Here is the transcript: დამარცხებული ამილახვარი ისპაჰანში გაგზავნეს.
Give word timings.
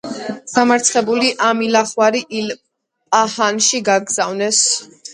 დამარცხებული 0.53 1.29
ამილახვარი 1.51 2.23
ისპაჰანში 2.41 3.85
გაგზავნეს. 3.95 4.69